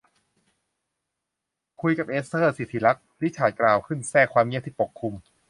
[1.81, 5.13] คุยกับเอสเธอร์สิที่รัก ริชาร์ดกล่าวขึ้นแทรกความเงียบที่ปกคลุม